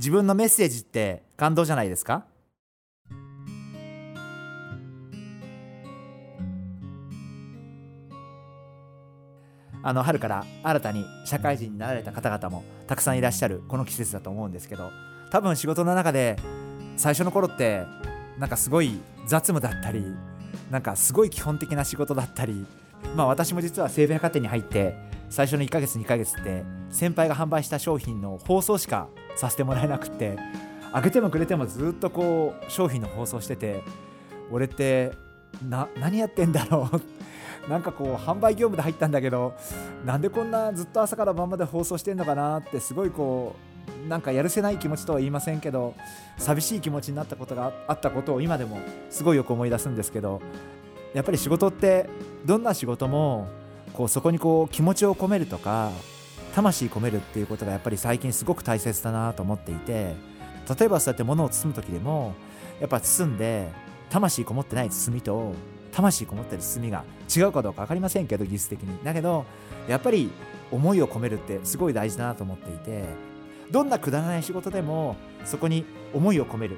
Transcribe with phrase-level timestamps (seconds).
[0.00, 2.24] 自分のメッセージって感動じゃないですか？
[9.82, 14.90] あの春から新たに社会人になられた方々もたくさんいらっしゃるこの季節だと思うんですけど
[15.30, 16.36] 多分仕事の中で
[16.96, 17.84] 最初の頃って
[18.38, 20.02] なんかすごい雑務だったり
[20.70, 22.64] なんかすごい基本的な仕事だったり
[23.14, 24.94] まあ私も実は生命百貨店に入って
[25.30, 30.36] 最初の1ヶ月2ヶ月って先輩が販売した商品の放送しかさせてもらえなくって
[30.92, 33.82] 開けてもくれてもずっとこう商品の放送してて
[34.50, 35.12] 俺って
[35.66, 37.70] な何やってんだろう？
[37.70, 39.54] なんかこう販売業務で入ったんだけど
[40.04, 43.54] なんでこんなずっと朝から晩まで放送してんのかなってすごいこ
[44.04, 45.94] うなんかやるせない気持ちとは言いませんけど
[46.38, 50.40] 寂しい気持ちになったことがあったことを今でもすごいよく思い出すんですけど
[51.14, 52.08] やっぱり仕事って
[52.46, 53.48] どんな仕事も
[53.92, 55.90] こうそこにこう気持ちを込めるとか
[56.54, 60.14] 魂込めるっていうことがやっぱり最近すごく大切だなと思っていて
[60.78, 62.34] 例えばそうやって物を包む時でも
[62.80, 63.68] やっぱ包んで
[64.08, 65.54] 魂こもってない包みと
[65.92, 67.04] 魂こもってる包みが
[67.34, 69.04] 違うかどうか分かりませんけど技術的に。
[69.04, 69.44] だけど
[69.88, 70.30] やっぱり
[70.70, 73.04] 思いを込めるってすごい大事だなと思っていて
[73.70, 76.76] どんなくだらない仕事でもそこに思いを込める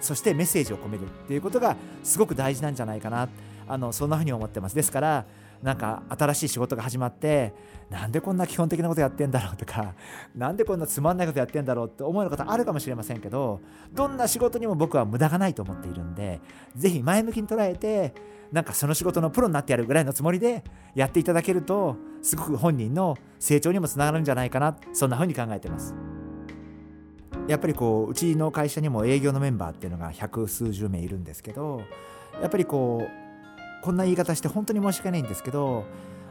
[0.00, 3.28] そしてメッセージを込めるっていうことがすごく大事なんじゃないかな。
[3.68, 4.74] あのそんなふうに思ってます。
[4.74, 5.24] ですから
[5.62, 7.54] なんか新しい仕事が始まって
[7.88, 9.94] なんでこんな基本的なことやってんだろうとか
[10.34, 13.60] なんでこんなつまんないことやってんだろうって思うことあるかもしれませんけど
[13.92, 16.40] どんな仕事にも僕は無駄がないと思っているんで
[16.74, 18.14] 是非前向きに捉えて
[18.50, 20.62] なんかその仕事のプロになってやるぐらいのつもりで
[20.94, 25.94] やっていただけるとすごく本人の成長にもつながるんじゃないかなそんな風に考えてます。
[27.48, 31.82] やっぱりこううちの会社にも営業のメンバーっていうのが百数十名いるんですけど
[32.40, 33.21] やっぱりこう
[33.82, 35.84] こんな言い方して本当に申し訳ないんですけど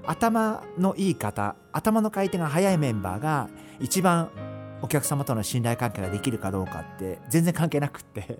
[0.05, 4.31] 頭のいい方頭の回転が速いメンバーが一番
[4.81, 8.39] お客様との信頼関係ができるかどうかって全然関係なくって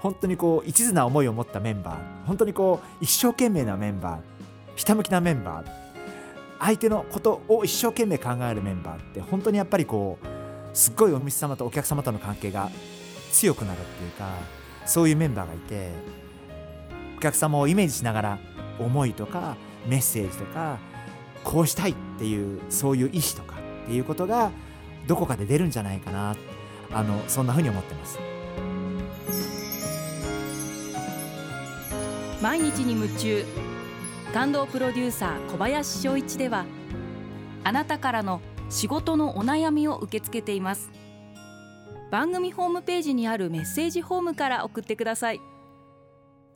[0.00, 4.20] 本当にこう一途な思いを持ったメンバー本当にこう一生懸命なメンバー
[4.74, 5.90] ひたむきなメンバー
[6.58, 12.70] 相手のことを一生懸命考えるメンバーって本当にやっぱりこうすっごいお店様とお客様との関係が
[13.32, 14.28] 強くなるっていうか
[14.86, 15.90] そういうメンバーがいて
[17.20, 18.38] 客様をイメージしながら
[18.78, 20.78] 思いとかメッセージとか
[21.44, 24.50] こうしたいっていうそういう意思とかっていうことが
[25.06, 26.36] どこかで出るんじゃないかな
[26.92, 28.18] あのそんなふうに思ってます。
[32.42, 33.44] 毎日に夢中。
[34.32, 36.64] 感動プロデューサー小林翔一では
[37.64, 40.90] あなたからの仕事のお悩みを受け付けています。
[42.10, 45.40] 番組ホームページにあるメッセージフォームから送ってください。